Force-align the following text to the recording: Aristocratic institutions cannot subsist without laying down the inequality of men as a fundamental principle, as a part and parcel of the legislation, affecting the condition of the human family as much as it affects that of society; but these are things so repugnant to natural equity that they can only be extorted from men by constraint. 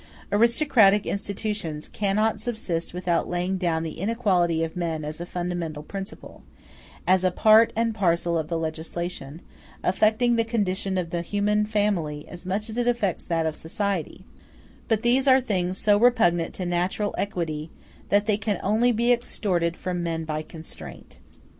Aristocratic 0.31 1.05
institutions 1.05 1.87
cannot 1.87 2.41
subsist 2.41 2.91
without 2.91 3.29
laying 3.29 3.59
down 3.59 3.83
the 3.83 3.99
inequality 3.99 4.63
of 4.63 4.75
men 4.75 5.05
as 5.05 5.21
a 5.21 5.27
fundamental 5.27 5.83
principle, 5.83 6.41
as 7.05 7.23
a 7.23 7.29
part 7.29 7.71
and 7.75 7.93
parcel 7.93 8.35
of 8.35 8.47
the 8.47 8.57
legislation, 8.57 9.43
affecting 9.83 10.37
the 10.37 10.43
condition 10.43 10.97
of 10.97 11.11
the 11.11 11.21
human 11.21 11.67
family 11.67 12.27
as 12.27 12.47
much 12.47 12.67
as 12.67 12.77
it 12.77 12.87
affects 12.87 13.25
that 13.25 13.45
of 13.45 13.55
society; 13.55 14.25
but 14.87 15.03
these 15.03 15.27
are 15.27 15.39
things 15.39 15.77
so 15.77 15.99
repugnant 15.99 16.55
to 16.55 16.65
natural 16.65 17.13
equity 17.15 17.69
that 18.09 18.25
they 18.25 18.37
can 18.37 18.59
only 18.63 18.91
be 18.91 19.13
extorted 19.13 19.77
from 19.77 20.01
men 20.01 20.25
by 20.25 20.41
constraint. 20.41 21.19